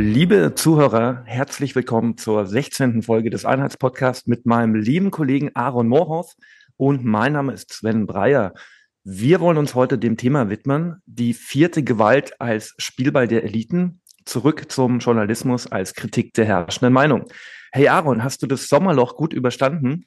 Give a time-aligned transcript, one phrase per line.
[0.00, 3.02] Liebe Zuhörer, herzlich willkommen zur 16.
[3.02, 6.36] Folge des Einheitspodcasts mit meinem lieben Kollegen Aaron Moorhoff
[6.76, 8.54] und mein Name ist Sven Breyer.
[9.02, 14.70] Wir wollen uns heute dem Thema widmen, die vierte Gewalt als Spielball der Eliten, zurück
[14.70, 17.24] zum Journalismus als Kritik der herrschenden Meinung.
[17.72, 20.06] Hey Aaron, hast du das Sommerloch gut überstanden?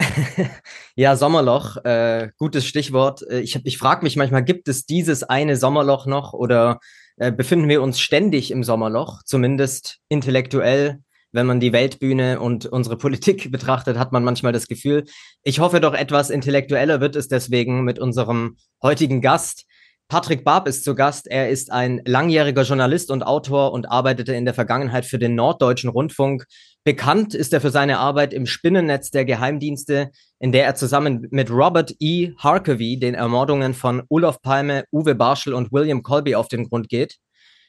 [0.96, 3.28] ja, Sommerloch, äh, gutes Stichwort.
[3.28, 6.80] Äh, ich, ich frage mich manchmal, gibt es dieses eine Sommerloch noch oder
[7.16, 11.00] äh, befinden wir uns ständig im Sommerloch, zumindest intellektuell?
[11.34, 15.04] Wenn man die Weltbühne und unsere Politik betrachtet, hat man manchmal das Gefühl.
[15.42, 19.64] Ich hoffe doch etwas intellektueller wird es deswegen mit unserem heutigen Gast.
[20.12, 21.26] Patrick Barb ist zu Gast.
[21.26, 25.88] Er ist ein langjähriger Journalist und Autor und arbeitete in der Vergangenheit für den Norddeutschen
[25.88, 26.44] Rundfunk.
[26.84, 31.50] Bekannt ist er für seine Arbeit im Spinnennetz der Geheimdienste, in der er zusammen mit
[31.50, 32.32] Robert E.
[32.36, 37.16] Harkavy den Ermordungen von Olaf Palme, Uwe Barschel und William Colby auf den Grund geht.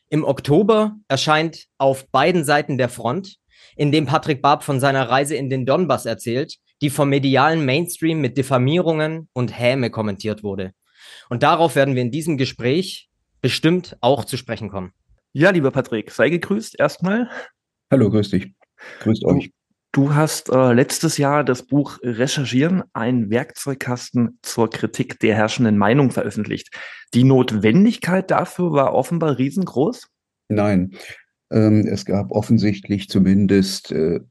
[0.09, 3.37] Im Oktober erscheint auf beiden Seiten der Front,
[3.77, 8.19] in dem Patrick Barb von seiner Reise in den Donbass erzählt, die vom medialen Mainstream
[8.19, 10.73] mit Diffamierungen und Häme kommentiert wurde.
[11.29, 13.09] Und darauf werden wir in diesem Gespräch
[13.41, 14.93] bestimmt auch zu sprechen kommen.
[15.33, 17.29] Ja, lieber Patrick, sei gegrüßt erstmal.
[17.91, 18.53] Hallo, grüß dich.
[18.99, 19.51] Grüßt euch.
[19.91, 26.09] Du hast äh, letztes Jahr das Buch Recherchieren, ein Werkzeugkasten zur Kritik der herrschenden Meinung
[26.09, 26.75] veröffentlicht.
[27.13, 30.07] Die Notwendigkeit dafür war offenbar riesengroß?
[30.49, 30.95] Nein,
[31.51, 34.21] ähm, es gab offensichtlich zumindest äh,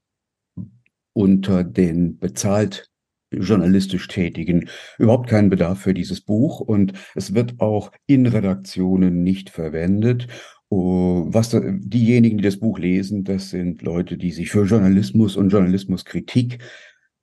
[1.13, 2.89] unter den bezahlt
[3.39, 9.51] journalistisch Tätigen überhaupt keinen Bedarf für dieses Buch und es wird auch in Redaktionen nicht
[9.51, 10.29] verwendet.
[10.69, 15.37] Oh, was da, diejenigen, die das Buch lesen, das sind Leute, die sich für Journalismus
[15.37, 16.61] und Journalismuskritik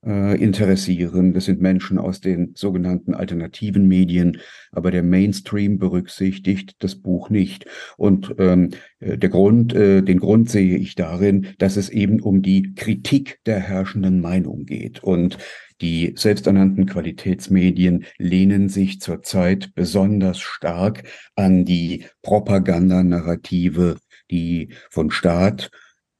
[0.04, 1.34] äh, interessieren.
[1.34, 4.38] Das sind Menschen aus den sogenannten alternativen Medien,
[4.72, 7.66] aber der Mainstream berücksichtigt das Buch nicht.
[7.96, 12.42] Und ähm, äh, der Grund, äh, den Grund sehe ich darin, dass es eben um
[12.42, 15.02] die Kritik der herrschenden Meinung geht.
[15.02, 15.38] Und
[15.80, 21.04] die selbsternannten Qualitätsmedien lehnen sich zurzeit besonders stark
[21.36, 23.96] an die Propagandanarrative,
[24.30, 25.70] die von Staat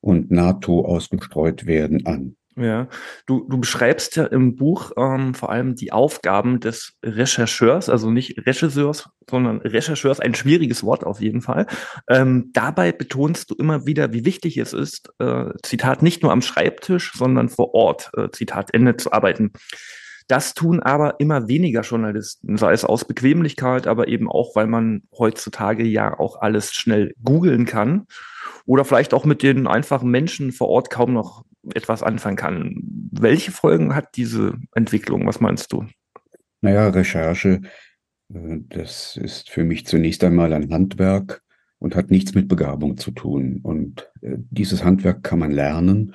[0.00, 2.36] und NATO ausgestreut werden, an.
[2.60, 2.88] Ja,
[3.24, 8.46] du, du beschreibst ja im Buch ähm, vor allem die Aufgaben des Rechercheurs, also nicht
[8.46, 11.66] Regisseurs, sondern Rechercheurs, ein schwieriges Wort auf jeden Fall.
[12.06, 16.42] Ähm, dabei betonst du immer wieder, wie wichtig es ist, äh, Zitat, nicht nur am
[16.42, 19.52] Schreibtisch, sondern vor Ort, äh, Zitat Ende, zu arbeiten.
[20.28, 25.02] Das tun aber immer weniger Journalisten, sei es aus Bequemlichkeit, aber eben auch, weil man
[25.18, 28.06] heutzutage ja auch alles schnell googeln kann
[28.66, 31.44] oder vielleicht auch mit den einfachen Menschen vor Ort kaum noch
[31.74, 32.74] etwas anfangen kann.
[33.12, 35.26] Welche Folgen hat diese Entwicklung?
[35.26, 35.86] Was meinst du?
[36.60, 37.62] Naja, Recherche,
[38.32, 41.42] äh, das ist für mich zunächst einmal ein Handwerk
[41.78, 43.60] und hat nichts mit Begabung zu tun.
[43.62, 46.14] Und äh, dieses Handwerk kann man lernen.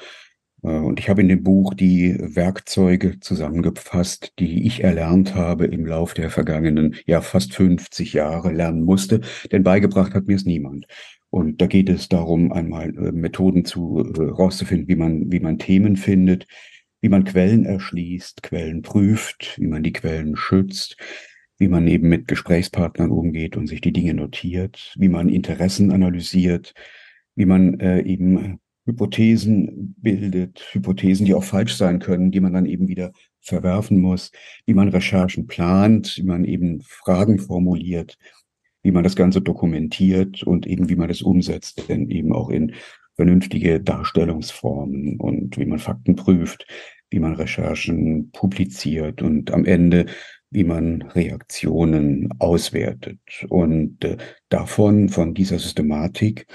[0.66, 5.86] Äh, und ich habe in dem Buch die Werkzeuge zusammengefasst, die ich erlernt habe im
[5.86, 9.22] Lauf der vergangenen, ja fast 50 Jahre lernen musste,
[9.52, 10.88] denn beigebracht hat mir es niemand.
[11.30, 15.60] Und da geht es darum, einmal äh, Methoden zu äh, rauszufinden, wie man, wie man
[15.60, 16.48] Themen findet,
[17.02, 20.98] wie man Quellen erschließt, Quellen prüft, wie man die Quellen schützt,
[21.58, 26.74] wie man eben mit Gesprächspartnern umgeht und sich die Dinge notiert, wie man Interessen analysiert,
[27.36, 32.66] wie man äh, eben Hypothesen bildet, Hypothesen, die auch falsch sein können, die man dann
[32.66, 34.32] eben wieder verwerfen muss,
[34.66, 38.18] wie man Recherchen plant, wie man eben Fragen formuliert
[38.86, 42.76] wie man das Ganze dokumentiert und eben wie man das umsetzt, denn eben auch in
[43.16, 46.68] vernünftige Darstellungsformen und wie man Fakten prüft,
[47.10, 50.06] wie man Recherchen publiziert und am Ende
[50.52, 53.20] wie man Reaktionen auswertet.
[53.50, 54.18] Und äh,
[54.50, 56.46] davon, von dieser Systematik,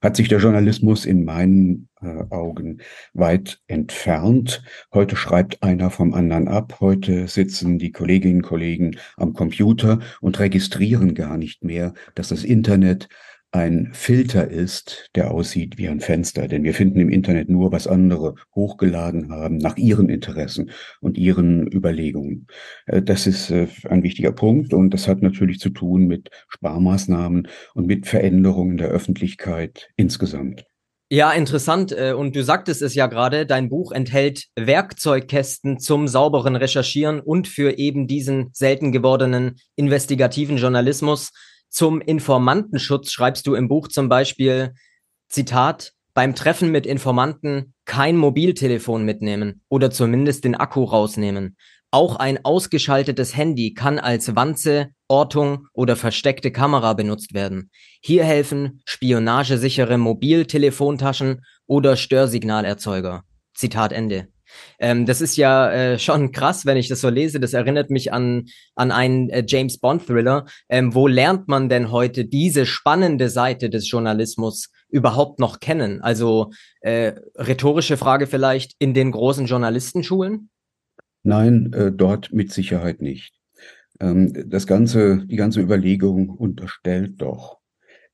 [0.00, 2.78] hat sich der Journalismus in meinen äh, Augen
[3.14, 4.62] weit entfernt.
[4.92, 6.76] Heute schreibt einer vom anderen ab.
[6.80, 12.44] Heute sitzen die Kolleginnen und Kollegen am Computer und registrieren gar nicht mehr, dass das
[12.44, 13.08] Internet
[13.50, 16.48] ein Filter ist, der aussieht wie ein Fenster.
[16.48, 21.66] Denn wir finden im Internet nur, was andere hochgeladen haben nach ihren Interessen und ihren
[21.72, 22.46] Überlegungen.
[22.86, 27.48] Äh, das ist äh, ein wichtiger Punkt und das hat natürlich zu tun mit Sparmaßnahmen
[27.74, 30.64] und mit Veränderungen der Öffentlichkeit insgesamt.
[31.10, 31.92] Ja, interessant.
[31.92, 37.48] Äh, und du sagtest es ja gerade, dein Buch enthält Werkzeugkästen zum sauberen Recherchieren und
[37.48, 41.30] für eben diesen selten gewordenen investigativen Journalismus.
[41.68, 44.74] Zum Informantenschutz schreibst du im Buch zum Beispiel,
[45.28, 51.56] Zitat, beim Treffen mit Informanten kein Mobiltelefon mitnehmen oder zumindest den Akku rausnehmen.
[51.90, 57.70] Auch ein ausgeschaltetes Handy kann als Wanze Ortung oder versteckte Kamera benutzt werden.
[58.02, 63.22] Hier helfen spionagesichere Mobiltelefontaschen oder Störsignalerzeuger.
[63.54, 64.28] Zitat Ende.
[64.78, 67.40] Ähm, das ist ja äh, schon krass, wenn ich das so lese.
[67.40, 70.46] Das erinnert mich an, an einen äh, James Bond Thriller.
[70.68, 76.00] Ähm, wo lernt man denn heute diese spannende Seite des Journalismus überhaupt noch kennen?
[76.02, 76.50] Also
[76.80, 80.50] äh, rhetorische Frage vielleicht in den großen Journalistenschulen?
[81.22, 83.34] Nein, äh, dort mit Sicherheit nicht.
[84.00, 87.57] Ähm, das ganze, die ganze Überlegung unterstellt doch,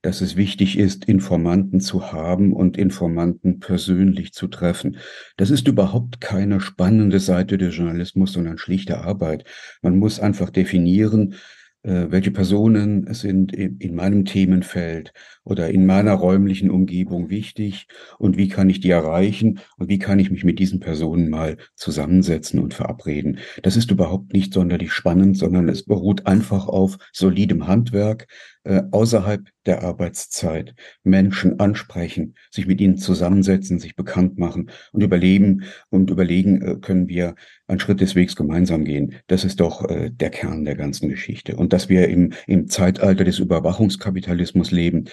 [0.05, 4.99] dass es wichtig ist, Informanten zu haben und Informanten persönlich zu treffen.
[5.39, 9.45] Das ist überhaupt keine spannende Seite des Journalismus, sondern schlichte Arbeit.
[9.81, 11.37] Man muss einfach definieren,
[11.85, 17.87] äh, welche Personen sind in meinem Themenfeld oder in meiner räumlichen Umgebung wichtig
[18.19, 21.57] und wie kann ich die erreichen und wie kann ich mich mit diesen Personen mal
[21.77, 23.39] zusammensetzen und verabreden.
[23.63, 28.29] Das ist überhaupt nicht sonderlich spannend, sondern es beruht einfach auf solidem Handwerk,
[28.65, 35.65] äh, außerhalb der Arbeitszeit Menschen ansprechen, sich mit ihnen zusammensetzen, sich bekannt machen und überleben
[35.91, 37.35] und überlegen, äh, können wir
[37.67, 39.15] einen Schritt des Wegs gemeinsam gehen.
[39.27, 41.57] Das ist doch äh, der Kern der ganzen Geschichte.
[41.57, 45.05] Und dass wir im, im Zeitalter des Überwachungskapitalismus leben,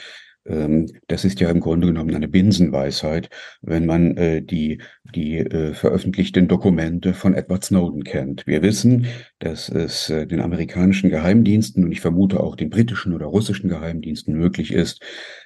[0.44, 3.30] das ist ja im Grunde genommen eine Binsenweisheit,
[3.62, 4.82] wenn man äh, die,
[5.14, 8.48] die äh, veröffentlichten Dokumente von Edward Snowden kennt.
[8.48, 9.06] Wir wissen,
[9.40, 14.34] dass es äh, den amerikanischen Geheimdiensten und ich vermute auch den britischen oder russischen Geheimdiensten
[14.36, 15.02] möglich ist,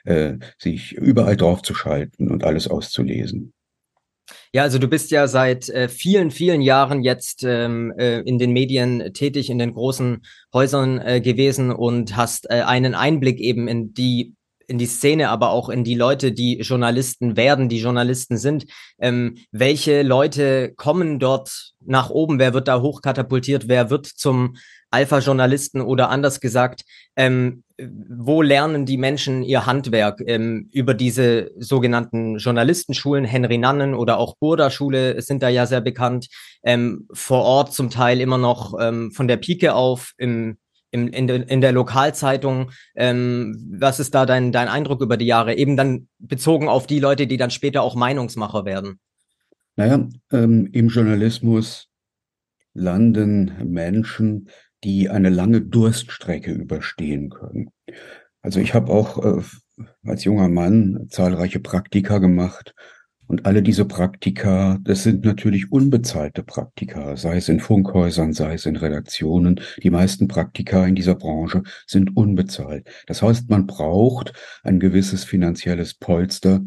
[0.05, 3.53] äh, sich überall draufzuschalten und alles auszulesen.
[4.53, 8.53] Ja, also du bist ja seit äh, vielen, vielen Jahren jetzt ähm, äh, in den
[8.53, 10.21] Medien tätig, in den großen
[10.53, 14.33] Häusern äh, gewesen und hast äh, einen Einblick eben in die
[14.67, 18.65] in die Szene, aber auch in die Leute, die Journalisten werden, die Journalisten sind.
[18.99, 22.39] Ähm, welche Leute kommen dort nach oben?
[22.39, 23.67] Wer wird da hochkatapultiert?
[23.67, 24.55] Wer wird zum
[24.91, 26.83] Alpha-Journalisten oder anders gesagt,
[27.15, 30.21] ähm, wo lernen die Menschen ihr Handwerk?
[30.25, 36.27] Ähm, über diese sogenannten Journalistenschulen, Henry Nannen oder auch Burda-Schule sind da ja sehr bekannt.
[36.63, 40.57] Ähm, vor Ort zum Teil immer noch ähm, von der Pike auf im
[40.95, 42.71] in, in, in der Lokalzeitung.
[42.95, 45.55] Ähm, was ist da dein, dein Eindruck über die Jahre?
[45.55, 48.99] Eben dann bezogen auf die Leute, die dann später auch Meinungsmacher werden.
[49.75, 51.89] Naja, ähm, im Journalismus
[52.73, 54.49] landen Menschen,
[54.83, 57.71] die eine lange Durststrecke überstehen können.
[58.41, 59.41] Also ich habe auch äh,
[60.05, 62.73] als junger Mann zahlreiche Praktika gemacht
[63.27, 68.65] und alle diese Praktika, das sind natürlich unbezahlte Praktika, sei es in Funkhäusern, sei es
[68.65, 69.59] in Redaktionen.
[69.81, 72.87] Die meisten Praktika in dieser Branche sind unbezahlt.
[73.07, 74.33] Das heißt, man braucht
[74.63, 76.63] ein gewisses finanzielles Polster,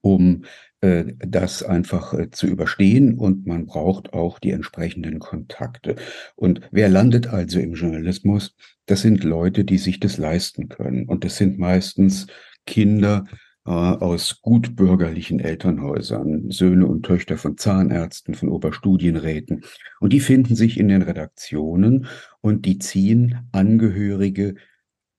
[0.00, 0.44] um
[0.82, 5.94] äh, das einfach äh, zu überstehen und man braucht auch die entsprechenden Kontakte.
[6.34, 8.54] Und wer landet also im Journalismus?
[8.86, 11.08] Das sind Leute, die sich das leisten können.
[11.08, 12.26] Und das sind meistens
[12.66, 13.26] Kinder,
[13.64, 19.64] äh, aus gutbürgerlichen Elternhäusern, Söhne und Töchter von Zahnärzten, von Oberstudienräten.
[20.00, 22.06] Und die finden sich in den Redaktionen
[22.40, 24.54] und die ziehen Angehörige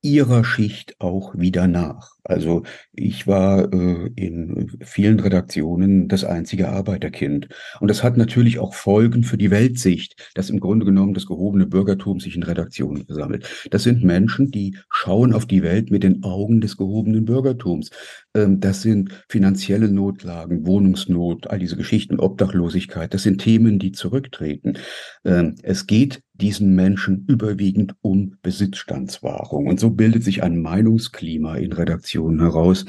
[0.02, 2.13] ihrer Schicht auch wieder nach.
[2.24, 7.50] Also ich war äh, in vielen Redaktionen das einzige Arbeiterkind.
[7.82, 11.66] Und das hat natürlich auch Folgen für die Weltsicht, dass im Grunde genommen das gehobene
[11.66, 13.68] Bürgertum sich in Redaktionen versammelt.
[13.72, 17.90] Das sind Menschen, die schauen auf die Welt mit den Augen des gehobenen Bürgertums.
[18.34, 23.14] Ähm, das sind finanzielle Notlagen, Wohnungsnot, all diese Geschichten, Obdachlosigkeit.
[23.14, 24.78] Das sind Themen, die zurücktreten.
[25.26, 29.68] Ähm, es geht diesen Menschen überwiegend um Besitzstandswahrung.
[29.68, 32.86] Und so bildet sich ein Meinungsklima in Redaktionen heraus,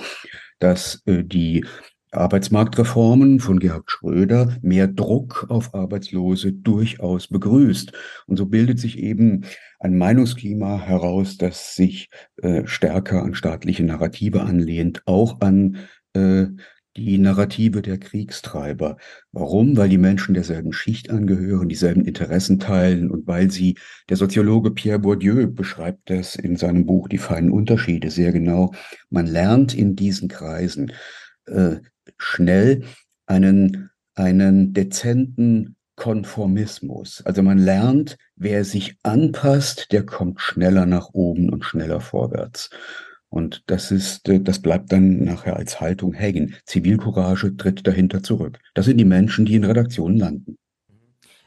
[0.59, 1.65] dass äh, die
[2.15, 7.93] Arbeitsmarktreformen von Gerhard Schröder mehr Druck auf Arbeitslose durchaus begrüßt.
[8.27, 9.45] Und so bildet sich eben
[9.81, 12.09] ein Meinungsklima heraus, das sich
[12.43, 15.79] äh, stärker an staatliche Narrative anlehnt, auch an
[16.15, 16.47] äh,
[16.97, 18.97] die Narrative der Kriegstreiber.
[19.33, 19.77] Warum?
[19.77, 23.77] Weil die Menschen derselben Schicht angehören, dieselben Interessen teilen und weil sie,
[24.09, 28.73] der Soziologe Pierre Bourdieu beschreibt das in seinem Buch Die feinen Unterschiede sehr genau,
[29.11, 30.93] man lernt in diesen Kreisen
[31.47, 31.77] äh,
[32.17, 32.85] schnell
[33.27, 37.23] einen, einen dezenten Konformismus.
[37.25, 42.71] Also man lernt, wer sich anpasst, der kommt schneller nach oben und schneller vorwärts.
[43.35, 46.55] Und das ist, äh, das bleibt dann nachher als Haltung hängen.
[46.67, 48.61] Zivilcourage tritt dahinter zurück.
[48.75, 50.57] Das sind die Menschen, die in Redaktionen landen.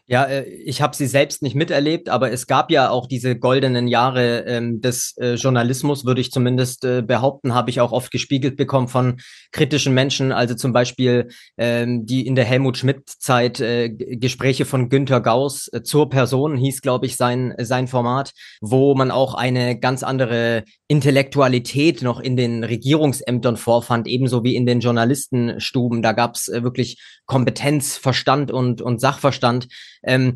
[0.10, 3.90] Ja, äh, ich habe sie selbst nicht miterlebt, aber es gab ja auch diese goldenen
[3.90, 8.56] Jahre ähm, des äh, Journalismus, würde ich zumindest äh, behaupten, habe ich auch oft gespiegelt
[8.56, 9.18] bekommen von
[9.52, 10.32] kritischen Menschen.
[10.32, 11.28] Also zum Beispiel
[11.58, 16.82] ähm, die in der Helmut Schmidt-Zeit äh, Gespräche von Günter Gauss äh, zur Person hieß,
[16.82, 22.64] glaube ich, sein sein Format, wo man auch eine ganz andere Intellektualität noch in den
[22.64, 26.02] Regierungsämtern vorfand, ebenso wie in den Journalistenstuben.
[26.02, 29.68] Da gab es äh, wirklich Kompetenz, Verstand und und Sachverstand
[30.08, 30.36] ähm,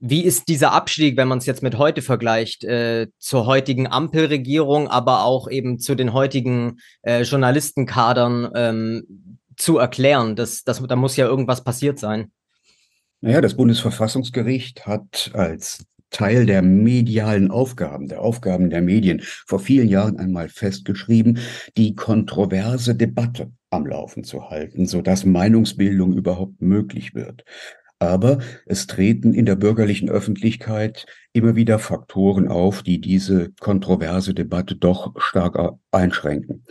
[0.00, 4.88] wie ist dieser Abstieg, wenn man es jetzt mit heute vergleicht, äh, zur heutigen Ampelregierung,
[4.88, 10.36] aber auch eben zu den heutigen äh, Journalistenkadern ähm, zu erklären?
[10.36, 12.30] Das, das, da muss ja irgendwas passiert sein.
[13.20, 19.88] Naja, das Bundesverfassungsgericht hat als Teil der medialen Aufgaben, der Aufgaben der Medien vor vielen
[19.88, 21.38] Jahren einmal festgeschrieben,
[21.76, 27.44] die kontroverse Debatte am Laufen zu halten, so dass Meinungsbildung überhaupt möglich wird.
[27.98, 34.76] Aber es treten in der bürgerlichen Öffentlichkeit immer wieder Faktoren auf, die diese kontroverse Debatte
[34.76, 35.58] doch stark
[35.90, 36.64] einschränken.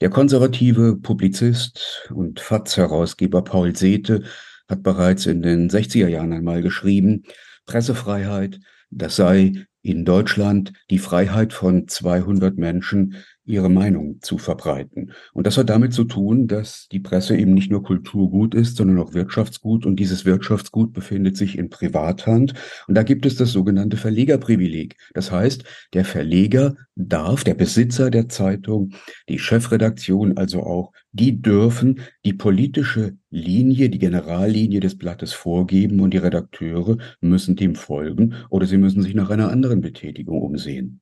[0.00, 4.24] Der konservative Publizist und FAZ-Herausgeber Paul Sethe
[4.68, 7.22] hat bereits in den 60er Jahren einmal geschrieben,
[7.66, 8.58] Pressefreiheit,
[8.92, 15.12] das sei in Deutschland die Freiheit von 200 Menschen ihre Meinung zu verbreiten.
[15.32, 18.98] Und das hat damit zu tun, dass die Presse eben nicht nur Kulturgut ist, sondern
[19.00, 19.84] auch Wirtschaftsgut.
[19.84, 22.54] Und dieses Wirtschaftsgut befindet sich in Privathand.
[22.86, 24.96] Und da gibt es das sogenannte Verlegerprivileg.
[25.14, 28.92] Das heißt, der Verleger darf, der Besitzer der Zeitung,
[29.28, 36.12] die Chefredaktion also auch, die dürfen die politische Linie, die Generallinie des Blattes vorgeben und
[36.12, 41.00] die Redakteure müssen dem folgen oder sie müssen sich nach einer anderen Betätigung umsehen.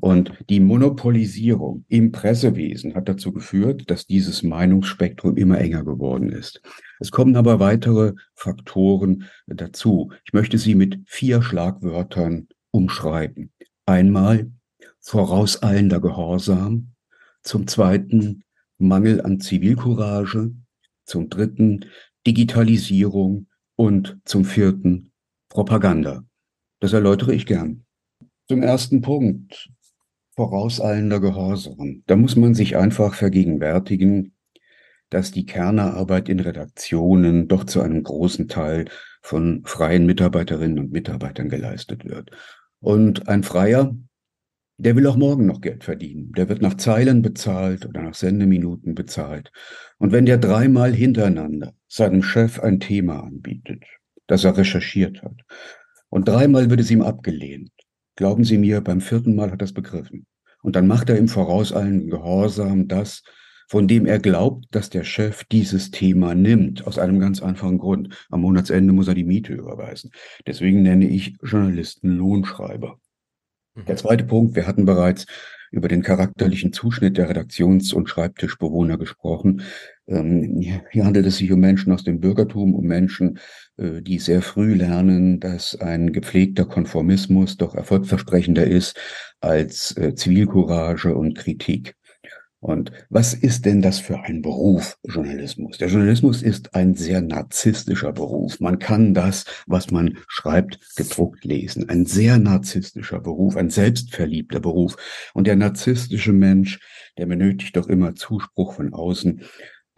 [0.00, 6.62] Und die Monopolisierung im Pressewesen hat dazu geführt, dass dieses Meinungsspektrum immer enger geworden ist.
[7.00, 10.12] Es kommen aber weitere Faktoren dazu.
[10.24, 13.52] Ich möchte sie mit vier Schlagwörtern umschreiben.
[13.86, 14.52] Einmal
[15.00, 16.92] vorauseilender Gehorsam,
[17.42, 18.44] zum zweiten
[18.78, 20.52] Mangel an Zivilcourage,
[21.06, 21.86] zum dritten
[22.24, 25.10] Digitalisierung und zum vierten
[25.48, 26.24] Propaganda.
[26.78, 27.84] Das erläutere ich gern.
[28.48, 29.70] Zum ersten Punkt
[30.38, 32.04] vorauseilender Gehorsam.
[32.06, 34.34] Da muss man sich einfach vergegenwärtigen,
[35.10, 38.84] dass die Kernerarbeit in Redaktionen doch zu einem großen Teil
[39.20, 42.30] von freien Mitarbeiterinnen und Mitarbeitern geleistet wird.
[42.78, 43.96] Und ein Freier,
[44.76, 46.30] der will auch morgen noch Geld verdienen.
[46.36, 49.50] Der wird nach Zeilen bezahlt oder nach Sendeminuten bezahlt.
[49.98, 53.82] Und wenn der dreimal hintereinander seinem Chef ein Thema anbietet,
[54.28, 55.40] das er recherchiert hat,
[56.10, 57.72] und dreimal wird es ihm abgelehnt,
[58.18, 60.26] Glauben Sie mir, beim vierten Mal hat er es begriffen.
[60.62, 63.22] Und dann macht er im Voraus allen Gehorsam das,
[63.68, 68.26] von dem er glaubt, dass der Chef dieses Thema nimmt, aus einem ganz einfachen Grund.
[68.28, 70.10] Am Monatsende muss er die Miete überweisen.
[70.48, 72.98] Deswegen nenne ich Journalisten Lohnschreiber.
[73.86, 73.98] Der mhm.
[73.98, 75.26] zweite Punkt, wir hatten bereits
[75.70, 79.62] über den charakterlichen Zuschnitt der Redaktions- und Schreibtischbewohner gesprochen.
[80.08, 80.60] Ähm,
[80.90, 83.38] hier handelt es sich um Menschen aus dem Bürgertum, um Menschen,
[83.76, 88.98] äh, die sehr früh lernen, dass ein gepflegter Konformismus doch erfolgversprechender ist
[89.40, 91.94] als äh, Zivilcourage und Kritik.
[92.60, 95.78] Und was ist denn das für ein Beruf, Journalismus?
[95.78, 98.58] Der Journalismus ist ein sehr narzisstischer Beruf.
[98.58, 101.88] Man kann das, was man schreibt, gedruckt lesen.
[101.88, 104.96] Ein sehr narzisstischer Beruf, ein selbstverliebter Beruf.
[105.34, 106.80] Und der narzisstische Mensch,
[107.16, 109.42] der benötigt doch immer Zuspruch von außen,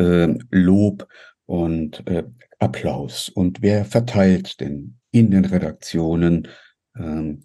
[0.00, 1.07] äh, Lob
[1.47, 2.25] und äh,
[2.59, 3.28] Applaus.
[3.28, 6.49] Und wer verteilt denn in den Redaktionen
[6.97, 7.42] ähm,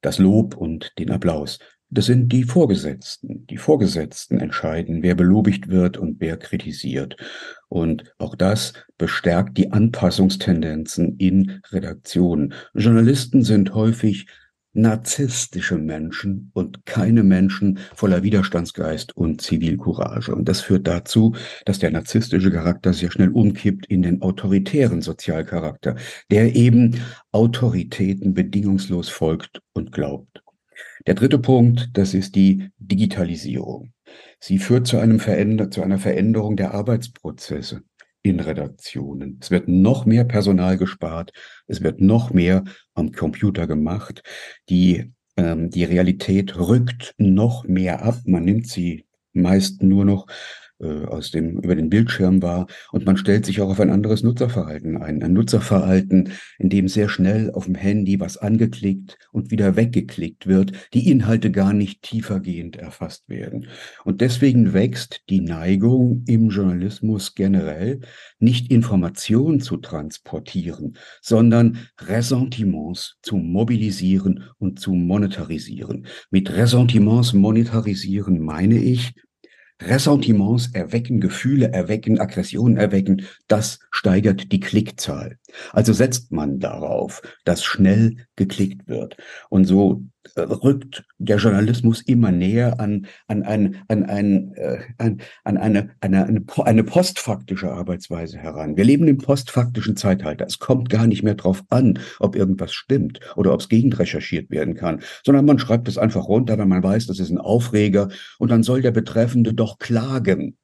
[0.00, 1.58] das Lob und den Applaus?
[1.90, 3.46] Das sind die Vorgesetzten.
[3.46, 7.16] Die Vorgesetzten entscheiden, wer belobigt wird und wer kritisiert.
[7.68, 12.52] Und auch das bestärkt die Anpassungstendenzen in Redaktionen.
[12.74, 14.26] Journalisten sind häufig
[14.78, 20.34] narzisstische Menschen und keine Menschen voller Widerstandsgeist und Zivilcourage.
[20.34, 25.96] Und das führt dazu, dass der narzisstische Charakter sehr schnell umkippt in den autoritären Sozialcharakter,
[26.30, 27.00] der eben
[27.32, 30.42] Autoritäten bedingungslos folgt und glaubt.
[31.06, 33.92] Der dritte Punkt, das ist die Digitalisierung.
[34.40, 37.82] Sie führt zu einem Veränder zu einer Veränderung der Arbeitsprozesse
[38.22, 39.38] in Redaktionen.
[39.40, 41.32] Es wird noch mehr Personal gespart,
[41.66, 44.22] es wird noch mehr am Computer gemacht.
[44.68, 48.16] Die, ähm, die Realität rückt noch mehr ab.
[48.24, 50.26] Man nimmt sie meist nur noch
[50.80, 52.66] äh, aus dem, über den Bildschirm war.
[52.92, 55.22] Und man stellt sich auch auf ein anderes Nutzerverhalten ein.
[55.22, 60.72] Ein Nutzerverhalten, in dem sehr schnell auf dem Handy was angeklickt und wieder weggeklickt wird,
[60.94, 63.66] die Inhalte gar nicht tiefergehend erfasst werden.
[64.04, 68.00] Und deswegen wächst die Neigung im Journalismus generell,
[68.38, 76.06] nicht Informationen zu transportieren, sondern Ressentiments zu mobilisieren und zu monetarisieren.
[76.30, 79.14] Mit Ressentiments monetarisieren meine ich,
[79.80, 85.38] Ressentiments erwecken, Gefühle erwecken, Aggressionen erwecken, das steigert die Klickzahl.
[85.72, 89.16] Also setzt man darauf, dass schnell geklickt wird.
[89.48, 90.02] Und so
[90.34, 95.90] äh, rückt der Journalismus immer näher an, an, ein, an, ein, äh, an, an eine,
[96.00, 98.76] eine, eine, eine postfaktische Arbeitsweise heran.
[98.76, 100.46] Wir leben im postfaktischen Zeitalter.
[100.46, 104.74] Es kommt gar nicht mehr drauf an, ob irgendwas stimmt oder ob es gegenrecherchiert werden
[104.74, 108.50] kann, sondern man schreibt es einfach runter, wenn man weiß, das ist ein Aufreger und
[108.50, 110.56] dann soll der Betreffende doch klagen.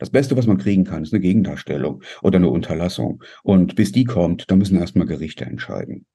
[0.00, 3.22] Das Beste, was man kriegen kann, ist eine Gegendarstellung oder eine Unterlassung.
[3.42, 6.06] Und bis die kommt, da müssen erstmal Gerichte entscheiden.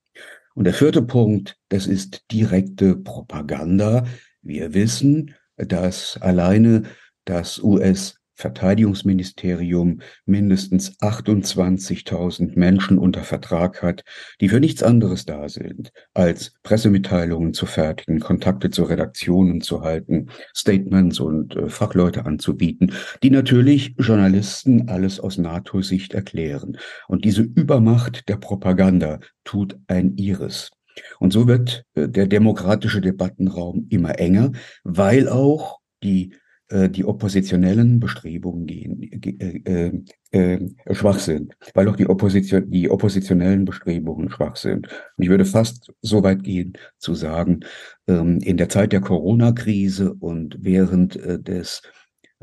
[0.55, 4.05] Und der vierte Punkt, das ist direkte Propaganda.
[4.41, 6.83] Wir wissen, dass alleine
[7.25, 14.03] das US Verteidigungsministerium mindestens 28.000 Menschen unter Vertrag hat,
[14.41, 20.27] die für nichts anderes da sind, als Pressemitteilungen zu fertigen, Kontakte zu Redaktionen zu halten,
[20.55, 26.77] Statements und äh, Fachleute anzubieten, die natürlich Journalisten alles aus NATO-Sicht erklären.
[27.07, 30.71] Und diese Übermacht der Propaganda tut ein Iris.
[31.19, 34.51] Und so wird äh, der demokratische Debattenraum immer enger,
[34.83, 36.35] weil auch die
[36.71, 39.91] die oppositionellen Bestrebungen gehen, äh, äh,
[40.31, 44.87] äh, schwach sind, weil auch die, Opposition, die oppositionellen Bestrebungen schwach sind.
[44.87, 47.59] Und ich würde fast so weit gehen zu sagen,
[48.07, 51.83] ähm, in der Zeit der Corona-Krise und während äh, des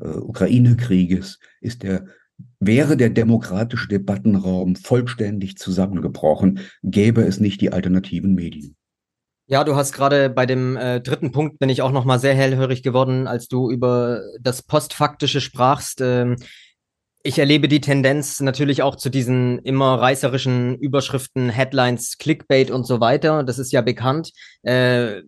[0.01, 2.07] äh, Ukraine-Krieges ist der
[2.59, 8.75] Wäre der demokratische Debattenraum vollständig zusammengebrochen, gäbe es nicht die alternativen Medien.
[9.47, 12.35] Ja, du hast gerade bei dem äh, dritten Punkt bin ich auch noch mal sehr
[12.35, 16.01] hellhörig geworden, als du über das Postfaktische sprachst.
[16.01, 16.37] Ähm,
[17.25, 23.01] ich erlebe die Tendenz natürlich auch zu diesen immer reißerischen Überschriften, Headlines, Clickbait und so
[23.01, 23.45] weiter.
[23.45, 24.33] Das ist ja bekannt.
[24.63, 25.23] Äh,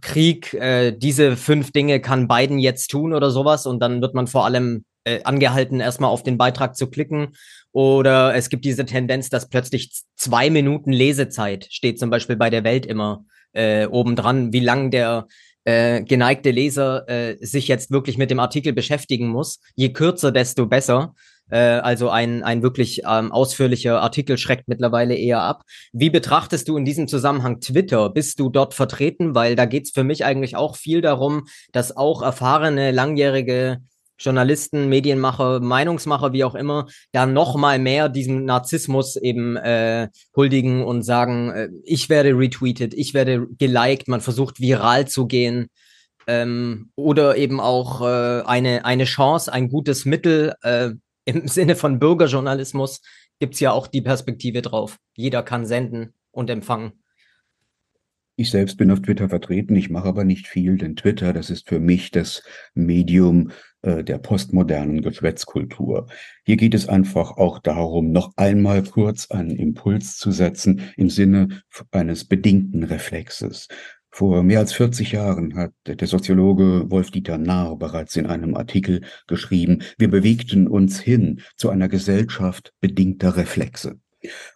[0.00, 4.26] Krieg, äh, diese fünf Dinge kann Biden jetzt tun oder sowas und dann wird man
[4.26, 7.34] vor allem äh, angehalten, erstmal auf den Beitrag zu klicken.
[7.72, 12.64] Oder es gibt diese Tendenz, dass plötzlich zwei Minuten Lesezeit steht zum Beispiel bei der
[12.64, 15.26] Welt immer äh, obendran, wie lang der
[15.64, 19.60] äh, geneigte Leser äh, sich jetzt wirklich mit dem Artikel beschäftigen muss.
[19.76, 21.14] Je kürzer, desto besser.
[21.50, 25.64] Äh, also ein, ein wirklich ähm, ausführlicher Artikel schreckt mittlerweile eher ab.
[25.92, 28.08] Wie betrachtest du in diesem Zusammenhang Twitter?
[28.10, 29.34] Bist du dort vertreten?
[29.34, 33.78] Weil da geht's für mich eigentlich auch viel darum, dass auch erfahrene, langjährige
[34.20, 40.84] Journalisten, Medienmacher, Meinungsmacher, wie auch immer, da noch mal mehr diesem Narzissmus eben äh, huldigen
[40.84, 45.68] und sagen, äh, ich werde retweetet, ich werde geliked, man versucht viral zu gehen
[46.26, 50.90] ähm, oder eben auch äh, eine, eine Chance, ein gutes Mittel äh,
[51.24, 53.00] im Sinne von Bürgerjournalismus
[53.38, 54.98] gibt's ja auch die Perspektive drauf.
[55.14, 56.99] Jeder kann senden und empfangen.
[58.40, 61.68] Ich selbst bin auf Twitter vertreten, ich mache aber nicht viel, denn Twitter, das ist
[61.68, 63.50] für mich das Medium
[63.82, 66.06] äh, der postmodernen Geschwätzkultur.
[66.46, 71.60] Hier geht es einfach auch darum, noch einmal kurz einen Impuls zu setzen im Sinne
[71.90, 73.68] eines bedingten Reflexes.
[74.10, 79.82] Vor mehr als 40 Jahren hat der Soziologe Wolf-Dieter Nahr bereits in einem Artikel geschrieben,
[79.98, 84.00] wir bewegten uns hin zu einer Gesellschaft bedingter Reflexe.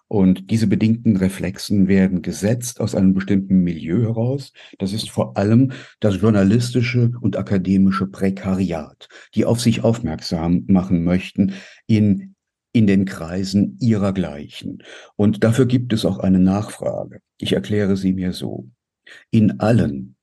[0.09, 4.53] Und diese bedingten Reflexen werden gesetzt aus einem bestimmten Milieu heraus.
[4.79, 11.55] Das ist vor allem das journalistische und akademische Prekariat, die auf sich aufmerksam machen möchten
[11.87, 12.35] in,
[12.73, 14.83] in den Kreisen ihrer-gleichen.
[15.17, 17.21] Und dafür gibt es auch eine Nachfrage.
[17.39, 18.69] Ich erkläre sie mir so.
[19.31, 20.17] In allen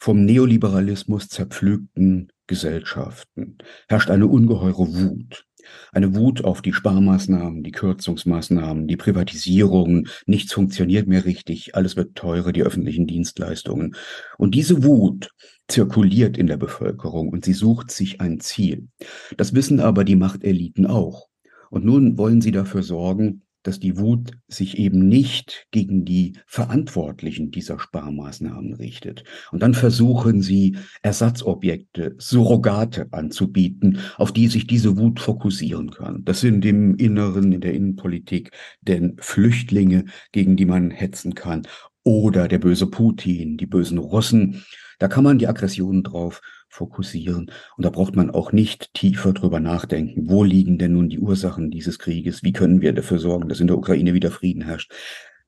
[0.00, 5.47] vom Neoliberalismus zerpflügten Gesellschaften herrscht eine ungeheure Wut
[5.92, 12.14] eine Wut auf die Sparmaßnahmen, die Kürzungsmaßnahmen, die Privatisierungen, nichts funktioniert mehr richtig, alles wird
[12.14, 13.94] teurer, die öffentlichen Dienstleistungen.
[14.36, 15.30] Und diese Wut
[15.68, 18.88] zirkuliert in der Bevölkerung und sie sucht sich ein Ziel.
[19.36, 21.28] Das wissen aber die Machteliten auch.
[21.70, 27.50] Und nun wollen sie dafür sorgen, dass die Wut sich eben nicht gegen die Verantwortlichen
[27.50, 29.24] dieser Sparmaßnahmen richtet.
[29.52, 36.24] Und dann versuchen sie, Ersatzobjekte, Surrogate anzubieten, auf die sich diese Wut fokussieren kann.
[36.24, 41.66] Das sind im Inneren, in der Innenpolitik, denn Flüchtlinge, gegen die man hetzen kann,
[42.04, 44.64] oder der böse Putin, die bösen Russen.
[44.98, 47.50] Da kann man die Aggressionen drauf fokussieren.
[47.76, 50.28] Und da braucht man auch nicht tiefer drüber nachdenken.
[50.28, 52.42] Wo liegen denn nun die Ursachen dieses Krieges?
[52.42, 54.92] Wie können wir dafür sorgen, dass in der Ukraine wieder Frieden herrscht?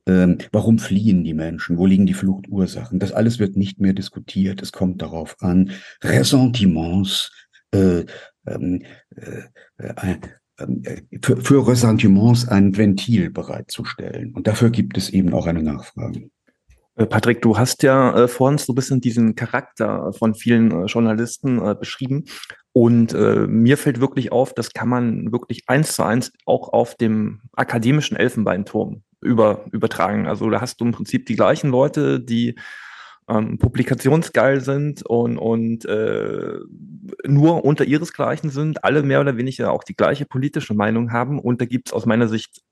[0.06, 1.76] Ähm, warum fliehen die Menschen?
[1.76, 2.98] Wo liegen die Fluchtursachen?
[2.98, 4.62] Das alles wird nicht mehr diskutiert.
[4.62, 7.30] Es kommt darauf an, Ressentiments,
[7.72, 8.04] äh,
[8.46, 8.82] ähm,
[9.14, 9.42] äh,
[9.76, 10.16] äh,
[10.56, 14.32] äh, für, für Ressentiments ein Ventil bereitzustellen.
[14.34, 16.30] Und dafür gibt es eben auch eine Nachfrage.
[17.00, 20.70] Äh, Patrick, du hast ja äh, vor uns so ein bisschen diesen Charakter von vielen
[20.70, 22.24] äh, Journalisten äh, beschrieben.
[22.72, 26.94] Und äh, mir fällt wirklich auf, das kann man wirklich eins zu eins auch auf
[26.94, 30.26] dem akademischen Elfenbeinturm über, übertragen.
[30.26, 32.56] Also da hast du im Prinzip die gleichen Leute, die
[33.28, 36.58] ähm, publikationsgeil sind und, und äh,
[37.26, 41.38] nur unter ihresgleichen sind, alle mehr oder weniger auch die gleiche politische Meinung haben.
[41.38, 42.62] Und da gibt es aus meiner Sicht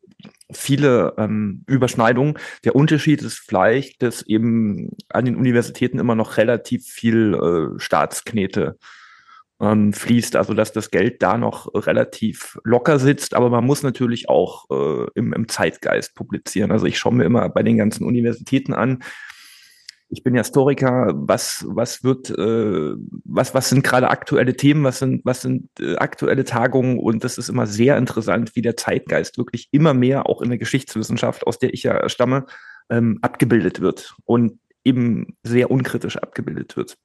[0.50, 2.38] viele ähm, Überschneidungen.
[2.64, 8.78] Der Unterschied ist vielleicht, dass eben an den Universitäten immer noch relativ viel äh, Staatsknete
[9.60, 14.28] ähm, fließt, also dass das Geld da noch relativ locker sitzt, aber man muss natürlich
[14.28, 16.70] auch äh, im, im Zeitgeist publizieren.
[16.70, 19.02] Also ich schaue mir immer bei den ganzen Universitäten an,
[20.10, 22.94] ich bin ja Historiker, was, was wird, äh,
[23.24, 26.98] was, was sind gerade aktuelle Themen, was sind, was sind äh, aktuelle Tagungen?
[26.98, 30.58] Und das ist immer sehr interessant, wie der Zeitgeist wirklich immer mehr auch in der
[30.58, 32.46] Geschichtswissenschaft, aus der ich ja stamme,
[32.90, 36.96] ähm, abgebildet wird und eben sehr unkritisch abgebildet wird.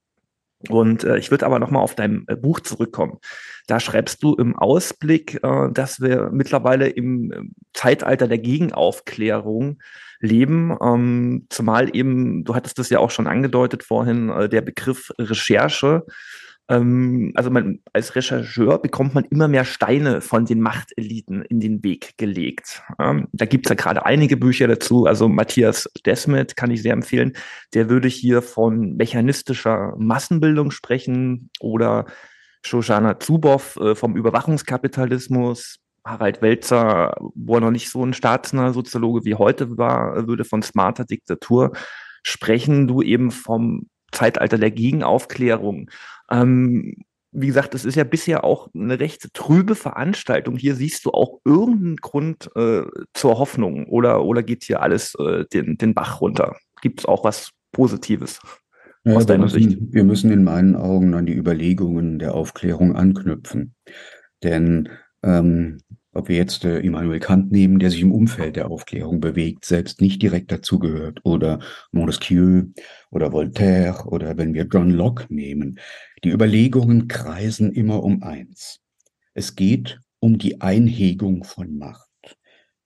[0.69, 3.19] Und äh, ich würde aber nochmal auf dein äh, Buch zurückkommen.
[3.67, 7.41] Da schreibst du im Ausblick, äh, dass wir mittlerweile im äh,
[7.73, 9.80] Zeitalter der Gegenaufklärung
[10.19, 10.76] leben.
[10.82, 16.06] Ähm, zumal eben, du hattest das ja auch schon angedeutet vorhin, äh, der Begriff Recherche.
[16.69, 21.84] Ähm, also man, als Rechercheur bekommt man immer mehr Steine von den Machteliten in den
[21.84, 22.82] Weg gelegt.
[22.99, 25.06] Ähm, da gibt's ja gerade einige Bücher dazu.
[25.06, 27.34] Also Matthias Desmet kann ich sehr empfehlen.
[27.73, 32.06] Der würde hier von mechanistischer Massenbildung sprechen oder
[32.65, 35.80] Shoshana Zuboff äh, vom Überwachungskapitalismus.
[36.06, 40.62] Harald Welzer, wo er noch nicht so ein staatsnaher Soziologe wie heute war, würde von
[40.62, 41.71] smarter Diktatur
[42.23, 42.88] sprechen.
[42.88, 45.89] Du eben vom Zeitalter der Gegenaufklärung.
[46.32, 46.95] Ähm,
[47.34, 50.56] wie gesagt, es ist ja bisher auch eine recht trübe Veranstaltung.
[50.56, 55.45] Hier siehst du auch irgendeinen Grund äh, zur Hoffnung oder, oder geht hier alles äh,
[55.52, 56.56] den, den Bach runter?
[56.82, 58.39] Gibt es auch was Positives?
[59.04, 59.78] Ja, aus deiner müssen, Sicht?
[59.82, 63.73] Wir müssen in meinen Augen an die Überlegungen der Aufklärung anknüpfen.
[64.43, 64.89] Denn
[65.23, 65.80] ähm,
[66.13, 70.02] ob wir jetzt äh, Immanuel Kant nehmen, der sich im Umfeld der Aufklärung bewegt, selbst
[70.02, 71.60] nicht direkt dazugehört, oder
[71.91, 72.65] Montesquieu
[73.12, 75.80] oder Voltaire oder wenn wir John Locke nehmen,
[76.23, 78.80] die Überlegungen kreisen immer um eins.
[79.34, 82.12] Es geht um die Einhegung von Macht.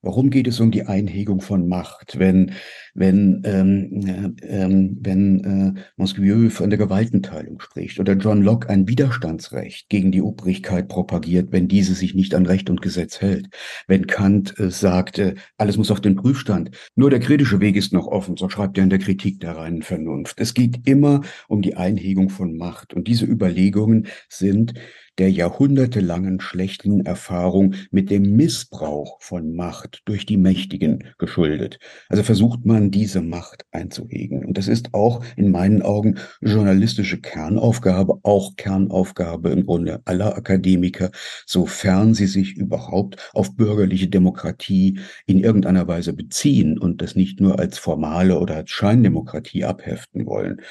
[0.04, 2.54] Warum geht es um die Einhegung von Macht, wenn,
[2.94, 9.90] wenn, ähm, ähm, wenn äh, Montesquieu von der Gewaltenteilung spricht oder John Locke ein Widerstandsrecht
[9.90, 13.50] gegen die Obrigkeit propagiert, wenn diese sich nicht an Recht und Gesetz hält?
[13.88, 17.92] Wenn Kant äh, sagt, äh, alles muss auf den Prüfstand, nur der kritische Weg ist
[17.92, 20.40] noch offen, so schreibt er in der Kritik der reinen Vernunft.
[20.40, 24.76] Es geht immer um die Einhegung von Macht und diese Überlegungen sind
[25.18, 31.80] der jahrhundertelangen schlechten Erfahrung mit dem Missbrauch von Macht durch die Mächtigen geschuldet.
[32.10, 34.46] Also versucht man, diese Macht einzuhegen.
[34.46, 41.12] Und das ist auch in meinen Augen journalistische Kernaufgabe, auch Kernaufgabe im Grunde aller Akademiker,
[41.46, 47.60] sofern sie sich überhaupt auf bürgerliche Demokratie in irgendeiner Weise beziehen und das nicht nur
[47.60, 50.62] als formale oder als Scheindemokratie abheften wollen.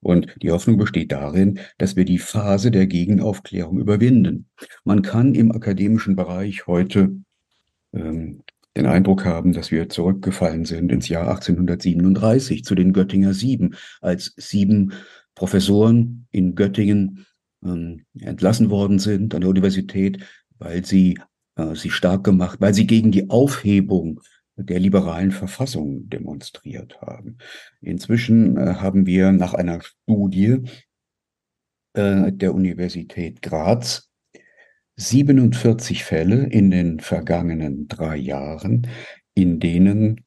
[0.00, 4.48] Und die Hoffnung besteht darin, dass wir die Phase der Gegenaufklärung überwinden.
[4.84, 7.16] Man kann im akademischen Bereich heute
[7.92, 8.42] ähm,
[8.76, 14.34] den Eindruck haben, dass wir zurückgefallen sind ins Jahr 1837 zu den Göttinger Sieben, als
[14.36, 14.92] sieben
[15.34, 17.26] Professoren in Göttingen
[17.64, 20.24] ähm, entlassen worden sind an der Universität,
[20.58, 21.18] weil sie
[21.56, 24.20] äh, sich stark gemacht, weil sie gegen die Aufhebung
[24.56, 27.38] der liberalen Verfassung demonstriert haben.
[27.80, 30.62] Inzwischen äh, haben wir nach einer Studie
[31.92, 34.10] äh, der Universität Graz
[34.96, 38.86] 47 Fälle in den vergangenen drei Jahren,
[39.34, 40.24] in denen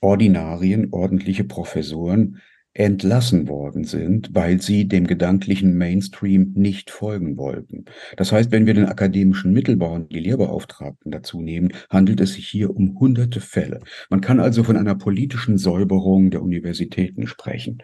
[0.00, 2.40] Ordinarien, ordentliche Professoren
[2.78, 7.86] entlassen worden sind, weil sie dem gedanklichen Mainstream nicht folgen wollten.
[8.16, 12.46] Das heißt, wenn wir den akademischen Mittelbau und die Lehrbeauftragten dazu nehmen, handelt es sich
[12.46, 13.80] hier um hunderte Fälle.
[14.10, 17.82] Man kann also von einer politischen Säuberung der Universitäten sprechen.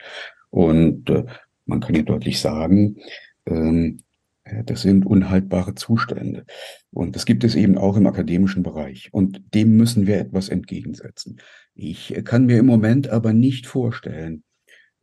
[0.51, 1.25] Und äh,
[1.67, 2.99] man kann ja deutlich sagen,
[3.47, 3.99] ähm,
[4.45, 6.45] äh, das sind unhaltbare Zustände.
[6.93, 9.09] Und das gibt es eben auch im akademischen Bereich.
[9.11, 11.41] Und dem müssen wir etwas entgegensetzen.
[11.75, 14.45] Ich kann mir im Moment aber nicht vorstellen,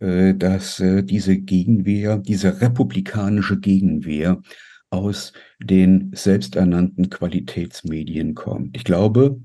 [0.01, 4.41] dass äh, diese Gegenwehr, diese republikanische Gegenwehr
[4.89, 8.75] aus den selbsternannten Qualitätsmedien kommt.
[8.75, 9.39] Ich glaube,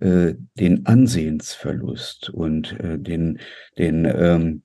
[0.00, 3.38] äh, den Ansehensverlust und äh, den,
[3.78, 4.62] den, ähm,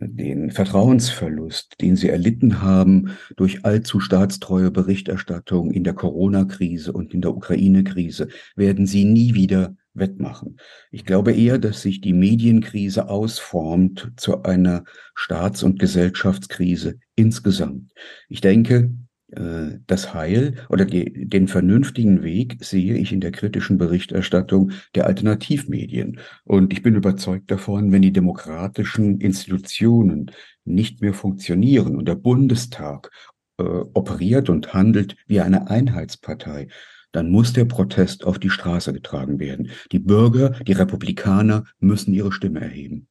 [0.00, 7.20] den Vertrauensverlust, den sie erlitten haben durch allzu staatstreue Berichterstattung in der Corona-Krise und in
[7.20, 10.58] der Ukraine-Krise, werden sie nie wieder wettmachen.
[10.90, 17.92] Ich glaube eher, dass sich die Medienkrise ausformt zu einer Staats- und Gesellschaftskrise insgesamt.
[18.28, 18.90] Ich denke,
[19.36, 25.06] äh, das Heil oder die, den vernünftigen Weg sehe ich in der kritischen Berichterstattung der
[25.06, 26.20] Alternativmedien.
[26.44, 30.30] Und ich bin überzeugt davon, wenn die demokratischen Institutionen
[30.64, 33.10] nicht mehr funktionieren und der Bundestag
[33.58, 36.68] äh, operiert und handelt wie eine Einheitspartei,
[37.12, 39.70] dann muss der Protest auf die Straße getragen werden.
[39.92, 43.06] Die Bürger, die Republikaner müssen ihre Stimme erheben.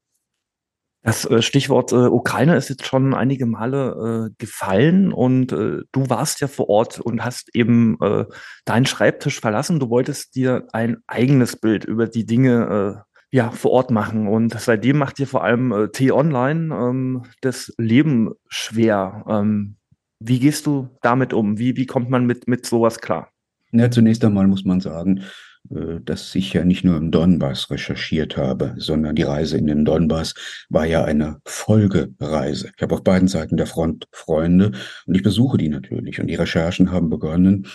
[1.04, 6.10] Das äh, Stichwort äh, Ukraine ist jetzt schon einige Male äh, gefallen und äh, du
[6.10, 8.26] warst ja vor Ort und hast eben äh,
[8.64, 9.82] deinen Schreibtisch verlassen.
[9.82, 14.98] Du wolltest dir ein eigenes Bild über die Dinge ja vor Ort machen und seitdem
[14.98, 19.26] macht dir vor allem T-Online ähm, das Leben schwer.
[19.28, 19.76] Ähm,
[20.20, 21.58] wie gehst du damit um?
[21.58, 23.30] Wie, wie kommt man mit, mit sowas klar?
[23.72, 25.24] Ja, zunächst einmal muss man sagen,
[25.70, 30.34] dass ich ja nicht nur im Donbass recherchiert habe, sondern die Reise in den Donbass
[30.70, 32.72] war ja eine Folgereise.
[32.76, 34.74] Ich habe auf beiden Seiten der Front Freunde
[35.06, 36.20] und ich besuche die natürlich.
[36.20, 37.68] Und die Recherchen haben begonnen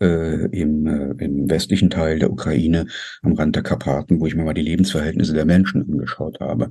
[0.00, 2.86] äh, im, äh, im westlichen Teil der Ukraine
[3.22, 6.70] am Rand der Karpaten, wo ich mir mal die Lebensverhältnisse der Menschen angeschaut habe.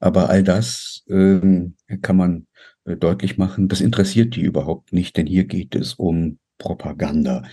[0.00, 1.40] Aber all das äh,
[2.02, 2.46] kann man
[2.84, 7.44] äh, deutlich machen, das interessiert die überhaupt nicht, denn hier geht es um Propaganda.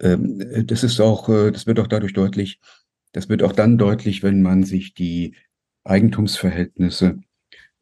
[0.00, 2.60] Ähm, äh, das ist auch, äh, das wird auch dadurch deutlich,
[3.12, 5.36] das wird auch dann deutlich, wenn man sich die
[5.84, 7.18] Eigentumsverhältnisse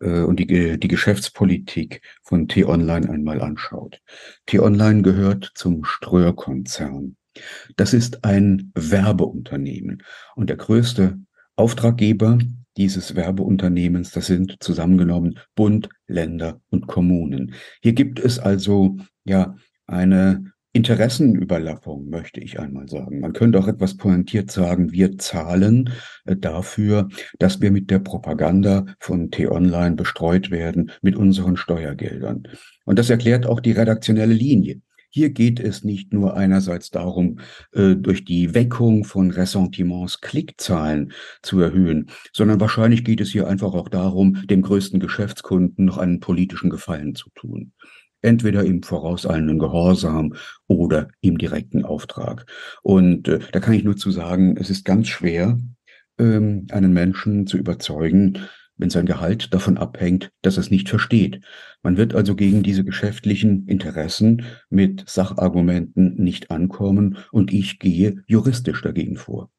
[0.00, 4.00] äh, und die, die Geschäftspolitik von T-Online einmal anschaut.
[4.46, 7.16] T-Online gehört zum Ströer-Konzern.
[7.76, 10.02] Das ist ein Werbeunternehmen
[10.34, 11.18] und der größte
[11.56, 12.38] Auftraggeber
[12.76, 17.54] dieses Werbeunternehmens, das sind zusammengenommen Bund, Länder und Kommunen.
[17.82, 19.56] Hier gibt es also ja
[19.86, 23.20] eine Interessenüberlappung, möchte ich einmal sagen.
[23.20, 25.90] Man könnte auch etwas pointiert sagen, wir zahlen
[26.24, 27.08] äh, dafür,
[27.38, 32.44] dass wir mit der Propaganda von T-Online bestreut werden mit unseren Steuergeldern.
[32.86, 34.80] Und das erklärt auch die redaktionelle Linie.
[35.10, 37.40] Hier geht es nicht nur einerseits darum,
[37.72, 43.74] äh, durch die Weckung von Ressentiments Klickzahlen zu erhöhen, sondern wahrscheinlich geht es hier einfach
[43.74, 47.72] auch darum, dem größten Geschäftskunden noch einen politischen Gefallen zu tun
[48.22, 50.34] entweder im vorauseilenden Gehorsam
[50.66, 52.46] oder im direkten Auftrag.
[52.82, 55.58] Und äh, da kann ich nur zu sagen, es ist ganz schwer,
[56.18, 58.38] ähm, einen Menschen zu überzeugen,
[58.76, 61.40] wenn sein Gehalt davon abhängt, dass er es nicht versteht.
[61.82, 68.82] Man wird also gegen diese geschäftlichen Interessen mit Sachargumenten nicht ankommen und ich gehe juristisch
[68.82, 69.50] dagegen vor.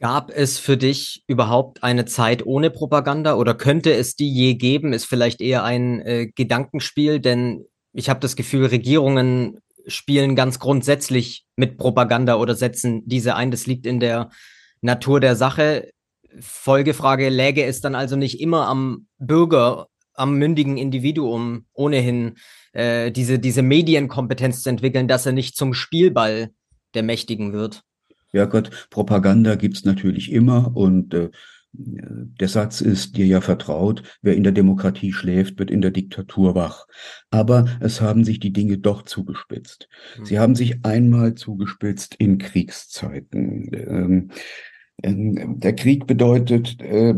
[0.00, 4.92] Gab es für dich überhaupt eine Zeit ohne Propaganda oder könnte es die je geben?
[4.92, 11.46] Ist vielleicht eher ein äh, Gedankenspiel, denn ich habe das Gefühl, Regierungen spielen ganz grundsätzlich
[11.56, 13.50] mit Propaganda oder setzen diese ein.
[13.50, 14.30] Das liegt in der
[14.80, 15.90] Natur der Sache.
[16.40, 22.34] Folgefrage, läge es dann also nicht immer am Bürger, am mündigen Individuum ohnehin
[22.72, 26.50] äh, diese, diese Medienkompetenz zu entwickeln, dass er nicht zum Spielball
[26.94, 27.82] der Mächtigen wird?
[28.32, 31.30] Ja Gott, Propaganda gibt's natürlich immer und äh,
[31.76, 36.54] der Satz ist dir ja vertraut, wer in der Demokratie schläft, wird in der Diktatur
[36.54, 36.86] wach.
[37.30, 39.88] Aber es haben sich die Dinge doch zugespitzt.
[40.16, 40.24] Hm.
[40.24, 43.70] Sie haben sich einmal zugespitzt in Kriegszeiten.
[43.72, 44.30] Ähm,
[45.02, 47.14] ähm, der Krieg bedeutet, äh,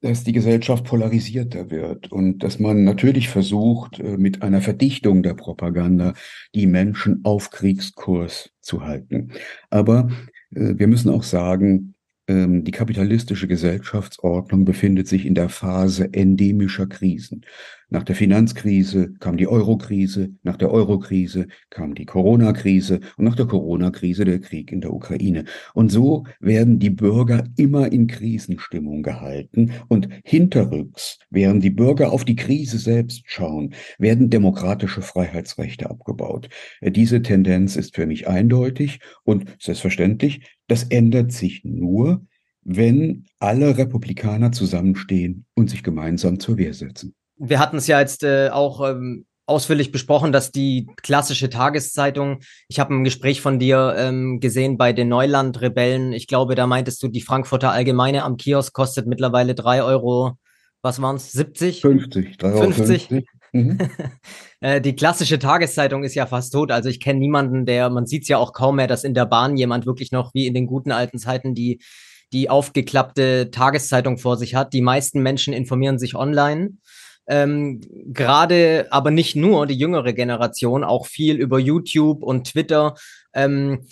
[0.00, 5.34] dass die Gesellschaft polarisierter wird und dass man natürlich versucht, äh, mit einer Verdichtung der
[5.34, 6.14] Propaganda
[6.54, 9.32] die Menschen auf Kriegskurs zu halten.
[9.70, 10.08] Aber
[10.54, 11.94] äh, wir müssen auch sagen,
[12.28, 17.44] die kapitalistische Gesellschaftsordnung befindet sich in der Phase endemischer Krisen.
[17.90, 23.46] Nach der Finanzkrise kam die Eurokrise, nach der Eurokrise kam die Corona-Krise und nach der
[23.46, 25.44] Corona-Krise der Krieg in der Ukraine.
[25.72, 32.26] Und so werden die Bürger immer in Krisenstimmung gehalten und hinterrücks, während die Bürger auf
[32.26, 36.50] die Krise selbst schauen, werden demokratische Freiheitsrechte abgebaut.
[36.82, 42.24] Äh, diese Tendenz ist für mich eindeutig und selbstverständlich, das ändert sich nur,
[42.62, 48.24] wenn alle Republikaner zusammenstehen und sich gemeinsam zur Wehr setzen wir hatten es ja jetzt
[48.24, 53.94] äh, auch ähm, ausführlich besprochen, dass die klassische Tageszeitung, ich habe ein Gespräch von dir
[53.96, 56.12] ähm, gesehen bei den Neuland-Rebellen.
[56.12, 60.34] Ich glaube, da meintest du, die Frankfurter Allgemeine am Kiosk kostet mittlerweile drei Euro
[60.80, 61.80] was waren es, 70?
[61.80, 63.24] 50, 50.
[63.58, 63.78] Mhm.
[64.60, 66.72] Äh, die klassische Tageszeitung ist ja fast tot.
[66.72, 69.24] Also ich kenne niemanden, der, man sieht es ja auch kaum mehr, dass in der
[69.24, 71.80] Bahn jemand wirklich noch wie in den guten alten Zeiten die,
[72.32, 74.72] die aufgeklappte Tageszeitung vor sich hat.
[74.72, 76.70] Die meisten Menschen informieren sich online.
[77.28, 82.96] Ähm, Gerade, aber nicht nur die jüngere Generation, auch viel über YouTube und Twitter.
[83.32, 83.86] Ähm,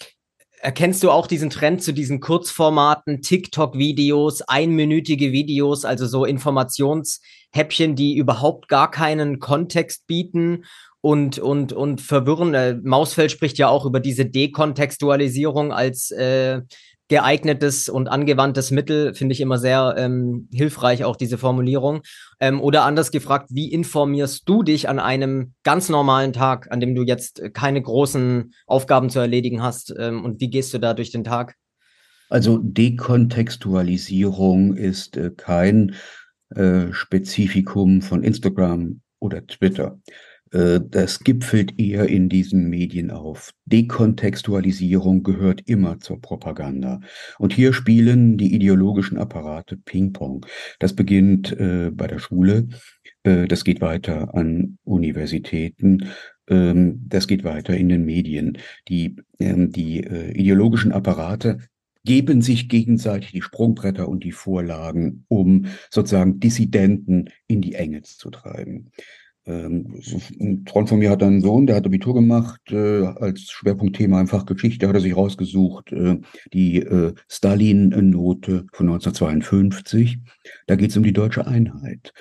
[0.61, 6.25] Erkennst du auch diesen Trend zu diesen Kurzformaten, TikTok-Videos, einminütige Videos, also so
[7.57, 10.65] Informationshäppchen, die überhaupt gar keinen Kontext bieten
[11.01, 12.55] und, und, und verwirren?
[12.55, 16.63] Äh, Mausfeld spricht ja auch über diese Dekontextualisierung als äh,
[17.09, 22.03] geeignetes und angewandtes Mittel, finde ich immer sehr ähm, hilfreich, auch diese Formulierung.
[22.41, 26.97] Ähm, oder anders gefragt, wie informierst du dich an einem ganz normalen Tag, an dem
[26.97, 29.95] du jetzt keine großen Aufgaben zu erledigen hast?
[29.97, 31.55] Ähm, und wie gehst du da durch den Tag?
[32.29, 35.95] Also Dekontextualisierung ist äh, kein
[36.55, 39.99] äh, Spezifikum von Instagram oder Twitter.
[40.53, 43.53] Äh, das gipfelt eher in diesen Medien auf.
[43.65, 47.01] Dekontextualisierung gehört immer zur Propaganda.
[47.39, 50.47] Und hier spielen die ideologischen Apparate Ping-Pong.
[50.79, 52.69] Das beginnt äh, bei der Schule,
[53.25, 56.11] äh, das geht weiter an Universitäten,
[56.49, 58.59] ähm, das geht weiter in den Medien.
[58.89, 61.59] Die, ähm, die äh, ideologischen Apparate
[62.07, 68.31] geben sich gegenseitig die Sprungbretter und die Vorlagen, um sozusagen Dissidenten in die Enge zu
[68.31, 68.93] treiben.
[69.45, 70.01] Ähm,
[70.41, 74.27] ein Freund von mir hat einen Sohn, der hat Abitur gemacht, äh, als Schwerpunktthema im
[74.27, 76.19] Fach Geschichte hat er sich rausgesucht, äh,
[76.53, 80.19] die äh, Stalin-Note von 1952.
[80.67, 82.13] Da geht es um die deutsche Einheit.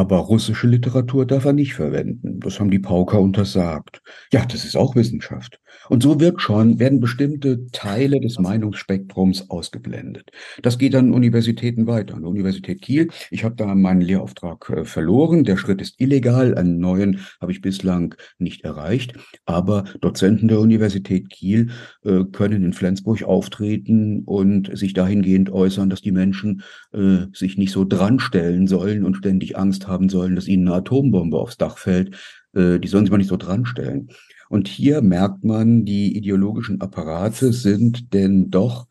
[0.00, 2.40] Aber russische Literatur darf er nicht verwenden.
[2.40, 4.00] Das haben die Pauker untersagt.
[4.32, 5.60] Ja, das ist auch Wissenschaft.
[5.90, 10.30] Und so wird schon, werden bestimmte Teile des Meinungsspektrums ausgeblendet.
[10.62, 12.14] Das geht an Universitäten weiter.
[12.14, 15.44] An der Universität Kiel, ich habe da meinen Lehrauftrag äh, verloren.
[15.44, 16.54] Der Schritt ist illegal.
[16.54, 19.12] Einen neuen habe ich bislang nicht erreicht.
[19.44, 21.72] Aber Dozenten der Universität Kiel
[22.04, 26.62] äh, können in Flensburg auftreten und sich dahingehend äußern, dass die Menschen
[26.94, 31.38] äh, sich nicht so dranstellen sollen und ständig Angst haben sollen, dass ihnen eine Atombombe
[31.38, 32.16] aufs Dach fällt.
[32.54, 34.10] Äh, die sollen sich mal nicht so dranstellen.
[34.48, 38.88] Und hier merkt man, die ideologischen Apparate sind denn doch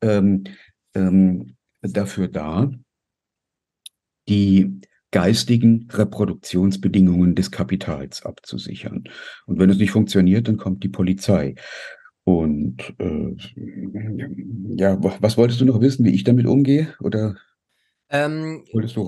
[0.00, 0.44] ähm,
[0.94, 2.70] ähm, dafür da,
[4.28, 9.04] die geistigen Reproduktionsbedingungen des Kapitals abzusichern.
[9.46, 11.54] Und wenn es nicht funktioniert, dann kommt die Polizei.
[12.24, 13.36] Und äh,
[14.76, 16.94] ja, was wolltest du noch wissen, wie ich damit umgehe?
[17.00, 17.36] Oder
[18.12, 18.62] ähm,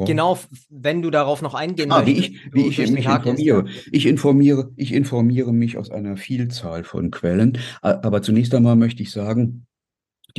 [0.06, 0.38] genau,
[0.70, 3.66] wenn du darauf noch eingehen ah, möchtest, wie ich, wie ich mich informiere.
[3.92, 7.58] Ich informiere, ich informiere mich aus einer Vielzahl von Quellen.
[7.82, 9.66] Aber zunächst einmal möchte ich sagen,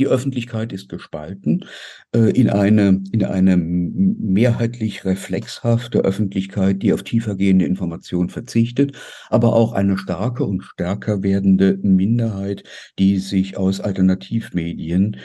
[0.00, 1.64] die Öffentlichkeit ist gespalten
[2.12, 8.96] äh, in eine, in eine mehrheitlich reflexhafte Öffentlichkeit, die auf tiefergehende Informationen verzichtet,
[9.30, 12.64] aber auch eine starke und stärker werdende Minderheit,
[12.98, 15.18] die sich aus Alternativmedien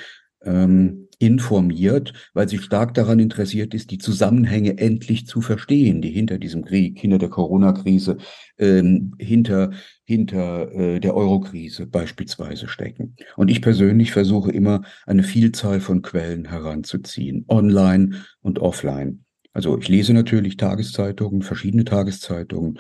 [0.44, 6.40] ähm, informiert, weil sie stark daran interessiert ist, die Zusammenhänge endlich zu verstehen, die hinter
[6.40, 8.18] diesem Krieg, hinter der Corona-Krise,
[8.58, 9.72] ähm, hinter,
[10.04, 13.16] hinter äh, der Euro-Krise beispielsweise stecken.
[13.36, 19.24] Und ich persönlich versuche immer, eine Vielzahl von Quellen heranzuziehen, online und offline.
[19.54, 22.80] Also ich lese natürlich Tageszeitungen, verschiedene Tageszeitungen,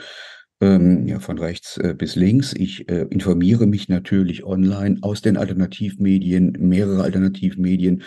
[0.61, 2.53] ähm, ja, von rechts äh, bis links.
[2.53, 8.03] Ich äh, informiere mich natürlich online aus den Alternativmedien, mehrere Alternativmedien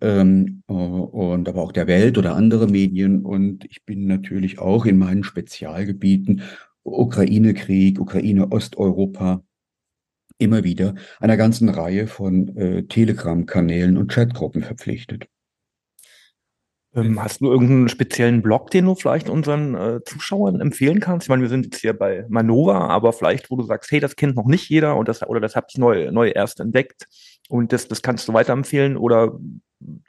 [0.00, 3.24] ähm, äh, und aber auch der Welt oder andere Medien.
[3.24, 6.42] Und ich bin natürlich auch in meinen Spezialgebieten
[6.82, 9.42] Ukraine-Krieg, Ukraine-Osteuropa
[10.38, 15.28] immer wieder einer ganzen Reihe von äh, Telegram-Kanälen und Chatgruppen verpflichtet.
[16.94, 21.26] Ähm, hast du irgendeinen speziellen Blog, den du vielleicht unseren äh, Zuschauern empfehlen kannst?
[21.26, 24.16] Ich meine, wir sind jetzt hier bei Manova, aber vielleicht, wo du sagst, hey, das
[24.16, 27.06] kennt noch nicht jeder und das, oder das habe ich neu, neu erst entdeckt
[27.48, 29.38] und das, das kannst du weiterempfehlen oder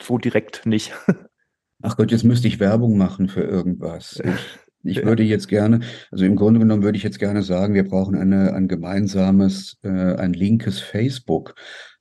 [0.01, 0.93] so direkt nicht?
[1.83, 4.21] Ach Gott, jetzt müsste ich Werbung machen für irgendwas.
[4.83, 7.87] Ich, ich würde jetzt gerne, also im Grunde genommen würde ich jetzt gerne sagen, wir
[7.87, 11.53] brauchen eine, ein gemeinsames, äh, ein linkes Facebook.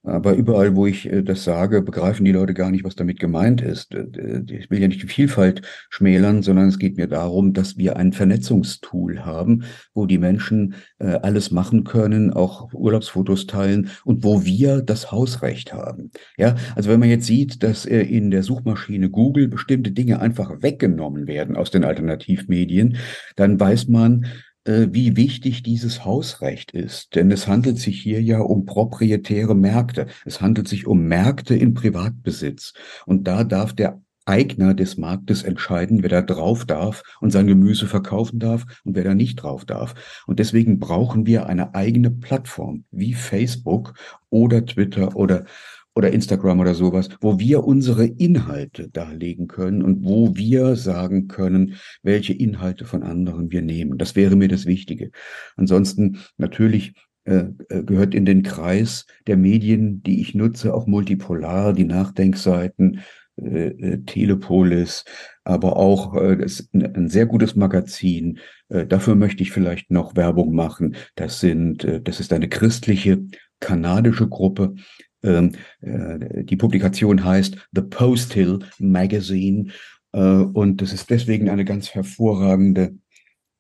[0.03, 3.61] Aber überall, wo ich äh, das sage, begreifen die Leute gar nicht, was damit gemeint
[3.61, 3.95] ist.
[3.95, 5.61] Äh, ich will ja nicht die Vielfalt
[5.91, 11.19] schmälern, sondern es geht mir darum, dass wir ein Vernetzungstool haben, wo die Menschen äh,
[11.23, 16.11] alles machen können, auch Urlaubsfotos teilen und wo wir das Hausrecht haben.
[16.39, 21.27] Ja, also wenn man jetzt sieht, dass in der Suchmaschine Google bestimmte Dinge einfach weggenommen
[21.27, 22.97] werden aus den Alternativmedien,
[23.37, 24.27] dann weiß man,
[24.65, 27.15] wie wichtig dieses Hausrecht ist.
[27.15, 30.07] Denn es handelt sich hier ja um proprietäre Märkte.
[30.25, 32.75] Es handelt sich um Märkte in Privatbesitz.
[33.07, 37.87] Und da darf der Eigner des Marktes entscheiden, wer da drauf darf und sein Gemüse
[37.87, 40.23] verkaufen darf und wer da nicht drauf darf.
[40.27, 43.95] Und deswegen brauchen wir eine eigene Plattform wie Facebook
[44.29, 45.47] oder Twitter oder
[45.95, 51.75] oder Instagram oder sowas, wo wir unsere Inhalte darlegen können und wo wir sagen können,
[52.03, 53.99] welche Inhalte von anderen wir nehmen.
[53.99, 55.11] Das wäre mir das Wichtige.
[55.57, 61.75] Ansonsten natürlich äh, äh, gehört in den Kreis der Medien, die ich nutze, auch Multipolar,
[61.75, 63.01] die Nachdenkseiten,
[63.37, 65.05] äh, Telepolis,
[65.45, 68.39] aber auch äh, ein, ein sehr gutes Magazin.
[68.69, 70.95] Dafür möchte ich vielleicht noch Werbung machen.
[71.17, 73.21] Das sind, das ist eine christliche
[73.59, 74.75] kanadische Gruppe.
[75.23, 79.71] Ähm, äh, die Publikation heißt The Post Hill Magazine
[80.13, 82.97] äh, und das ist deswegen eine ganz hervorragende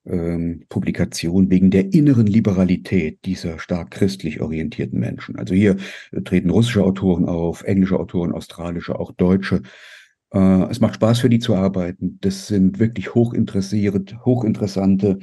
[0.06, 5.36] ähm, Publikation wegen der inneren Liberalität dieser stark christlich orientierten Menschen.
[5.36, 5.76] Also hier
[6.12, 9.62] äh, treten russische Autoren auf, englische Autoren, australische, auch deutsche.
[10.32, 12.18] Es macht Spaß für die zu arbeiten.
[12.20, 15.18] Das sind wirklich hochinteressiert, hochinteressante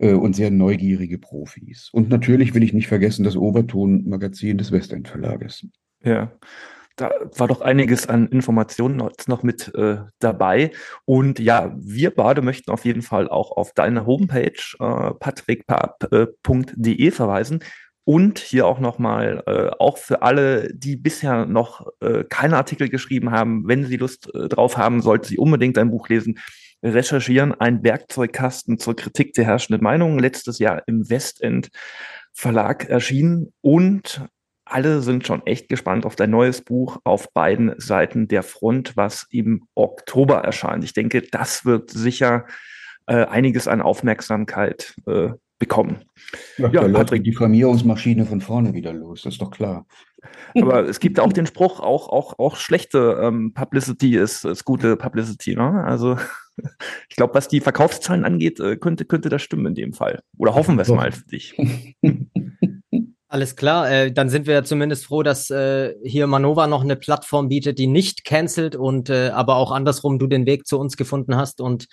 [0.00, 1.90] und sehr neugierige Profis.
[1.92, 5.66] Und natürlich will ich nicht vergessen das Oberton-Magazin des Westend Verlages.
[6.02, 6.32] Ja
[7.00, 10.70] da war doch einiges an Informationen noch mit äh, dabei.
[11.04, 17.64] Und ja, wir beide möchten auf jeden Fall auch auf deine Homepage äh, patrickpap.de verweisen.
[18.04, 23.30] Und hier auch nochmal, äh, auch für alle, die bisher noch äh, keine Artikel geschrieben
[23.30, 26.38] haben, wenn sie Lust äh, drauf haben, sollten sie unbedingt dein Buch lesen.
[26.82, 31.70] Recherchieren, ein Werkzeugkasten zur Kritik der herrschenden Meinung, letztes Jahr im Westend
[32.32, 34.26] Verlag erschienen und
[34.64, 39.26] alle sind schon echt gespannt auf dein neues Buch auf beiden Seiten der Front, was
[39.30, 40.84] im Oktober erscheint.
[40.84, 42.46] Ich denke, das wird sicher
[43.06, 46.04] äh, einiges an Aufmerksamkeit äh, bekommen.
[46.56, 49.86] Ja, ja da Patrick, die Diffamierungsmaschine von vorne wieder los, das ist doch klar.
[50.60, 54.96] Aber es gibt auch den Spruch, auch, auch, auch schlechte ähm, Publicity ist, ist gute
[54.96, 55.54] Publicity.
[55.54, 55.84] Ne?
[55.84, 56.16] Also
[57.08, 60.22] ich glaube, was die Verkaufszahlen angeht, äh, könnte, könnte das stimmen in dem Fall.
[60.38, 61.56] Oder hoffen wir es mal für dich.
[63.28, 67.48] Alles klar, äh, dann sind wir zumindest froh, dass äh, hier Manova noch eine Plattform
[67.48, 71.36] bietet, die nicht cancelt und äh, aber auch andersrum du den Weg zu uns gefunden
[71.36, 71.86] hast und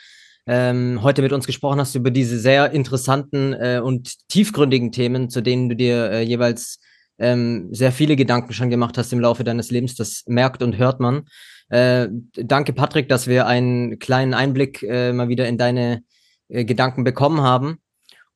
[0.47, 5.41] ähm, heute mit uns gesprochen hast über diese sehr interessanten äh, und tiefgründigen Themen, zu
[5.41, 6.79] denen du dir äh, jeweils
[7.19, 9.95] ähm, sehr viele Gedanken schon gemacht hast im Laufe deines Lebens.
[9.95, 11.25] Das merkt und hört man.
[11.69, 16.03] Äh, danke, Patrick, dass wir einen kleinen Einblick äh, mal wieder in deine
[16.47, 17.79] äh, Gedanken bekommen haben.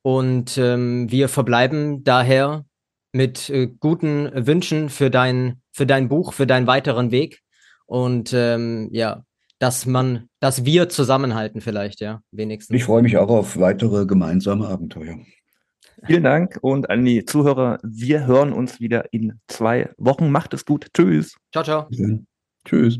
[0.01, 2.65] Und ähm, wir verbleiben daher
[3.13, 7.41] mit äh, guten Wünschen für dein, für dein Buch, für deinen weiteren Weg.
[7.85, 9.23] Und ähm, ja,
[9.59, 12.75] dass man, dass wir zusammenhalten vielleicht, ja, wenigstens.
[12.75, 15.17] Ich freue mich auch auf weitere gemeinsame Abenteuer.
[16.05, 20.31] Vielen Dank und an die Zuhörer, wir hören uns wieder in zwei Wochen.
[20.31, 20.87] Macht es gut.
[20.93, 21.35] Tschüss.
[21.51, 21.87] Ciao, ciao.
[22.65, 22.99] Tschüss.